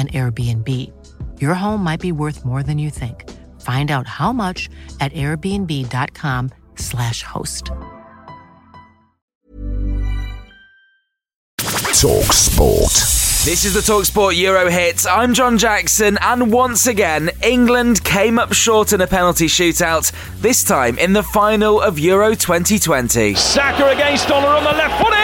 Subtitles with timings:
[0.00, 0.66] an Airbnb.
[1.40, 3.28] Your home might be worth more than you think.
[3.60, 4.70] Find out how much
[5.00, 7.70] at airbnb.com/slash host.
[12.00, 13.20] Talk Sport.
[13.42, 15.06] This is the Talksport Euro hit.
[15.06, 20.62] I'm John Jackson, and once again, England came up short in a penalty shootout, this
[20.62, 23.34] time in the final of Euro 2020.
[23.34, 25.14] Saka against Dollar on the left, put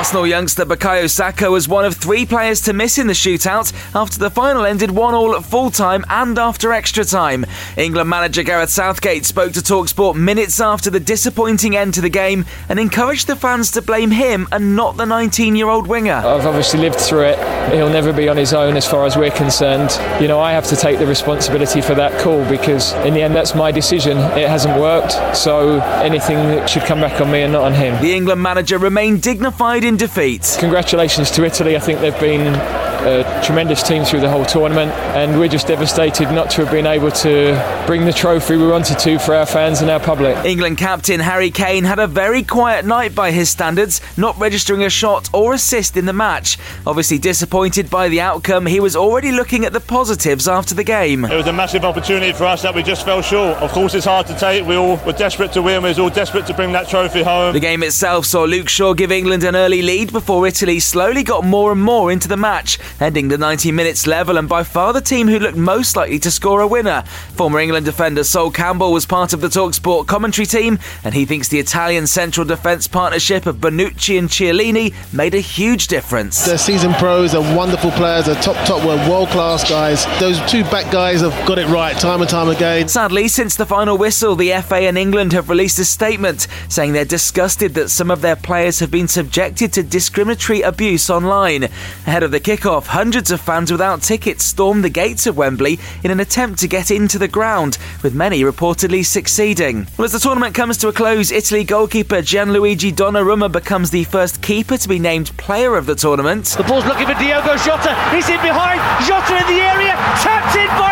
[0.00, 4.18] Arsenal youngster Bukayo Saka was one of three players to miss in the shootout after
[4.18, 7.44] the final ended 1 all at full time and after extra time.
[7.76, 12.46] England manager Gareth Southgate spoke to Talksport minutes after the disappointing end to the game
[12.70, 16.14] and encouraged the fans to blame him and not the 19 year old winger.
[16.14, 17.59] I've obviously lived through it.
[17.70, 19.90] He'll never be on his own as far as we're concerned.
[20.20, 23.34] You know, I have to take the responsibility for that call because in the end
[23.34, 24.18] that's my decision.
[24.18, 28.00] It hasn't worked, so anything should come back on me and not on him.
[28.02, 30.56] The England manager remained dignified in defeat.
[30.58, 31.76] Congratulations to Italy.
[31.76, 32.54] I think they've been
[33.00, 36.86] a tremendous team through the whole tournament, and we're just devastated not to have been
[36.86, 40.36] able to bring the trophy we wanted to for our fans and our public.
[40.44, 44.90] England captain Harry Kane had a very quiet night by his standards, not registering a
[44.90, 46.58] shot or assist in the match.
[46.86, 51.24] Obviously disappointed by the outcome, he was already looking at the positives after the game.
[51.24, 53.58] It was a massive opportunity for us that we just fell short.
[53.58, 54.66] Of course, it's hard to take.
[54.66, 55.82] We all were desperate to win.
[55.82, 57.52] We were all desperate to bring that trophy home.
[57.52, 61.44] The game itself saw Luke Shaw give England an early lead before Italy slowly got
[61.44, 65.00] more and more into the match, ending the 90 minutes level and by far the
[65.00, 67.02] team who looked most likely to score a winner.
[67.34, 71.48] Former England defender Sol Campbell was part of the Talksport commentary team, and he thinks
[71.48, 76.44] the Italian central defence partnership of Bonucci and Chiellini made a huge difference.
[76.44, 80.04] They're seasoned pros, they're wonderful players, they're top, top, world class guys.
[80.20, 82.88] Those two back guys have got it right time and time again.
[82.88, 87.04] Sadly, since the final whistle, the FA and England have released a statement saying they're
[87.04, 91.64] disgusted that some of their players have been subjected to discriminatory abuse online.
[91.64, 96.10] Ahead of the kick-off, hundreds of fans without tickets stormed the gates of Wembley in
[96.10, 99.86] an attempt to get into the ground, with many reportedly succeeding.
[99.96, 104.42] Well, as the tournament comes to a close, Italy goalkeeper Gianluigi Donnarumma becomes the first
[104.42, 106.46] keeper to be named player of the tournament.
[106.56, 107.94] The ball's looking for Diogo Jota.
[108.10, 108.80] He's in behind.
[109.06, 109.94] Jota in the area.
[110.18, 110.89] Tapped in by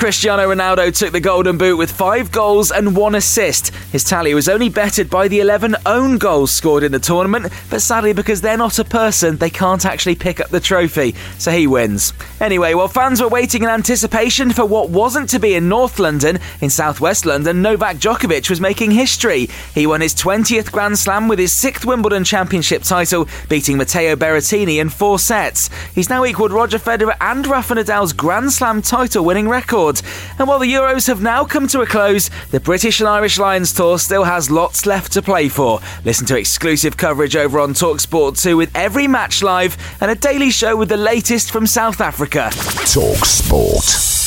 [0.00, 3.68] Cristiano Ronaldo took the golden boot with five goals and one assist.
[3.92, 7.82] His tally was only bettered by the 11 own goals scored in the tournament, but
[7.82, 11.66] sadly, because they're not a person, they can't actually pick up the trophy, so he
[11.66, 12.14] wins.
[12.40, 16.38] Anyway, while fans were waiting in anticipation for what wasn't to be in North London,
[16.62, 19.50] in Southwest London, Novak Djokovic was making history.
[19.74, 24.80] He won his 20th Grand Slam with his sixth Wimbledon Championship title, beating Matteo Berrettini
[24.80, 25.68] in four sets.
[25.94, 29.89] He's now equalled Roger Federer and Rafa Nadal's Grand Slam title winning record.
[30.38, 33.72] And while the Euros have now come to a close, the British and Irish Lions
[33.72, 35.80] tour still has lots left to play for.
[36.04, 40.50] Listen to exclusive coverage over on Talksport 2 with every match live and a daily
[40.50, 42.50] show with the latest from South Africa.
[42.86, 44.19] Talk Sport.